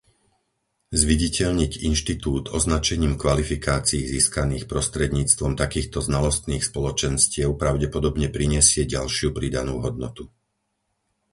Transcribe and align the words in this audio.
Zviditeľniť 1.01 1.71
inštitút 1.89 2.43
označením 2.57 3.13
kvalifikácií 3.23 4.01
získaných 4.15 4.63
prostredníctvom 4.73 5.51
takýchto 5.63 5.99
znalostných 6.09 6.63
spoločenstiev 6.69 7.49
pravdepodobne 7.63 8.25
prinesie 8.35 8.81
ďalšiu 8.95 9.27
pridanú 9.37 9.75
hodnotu. 9.85 10.23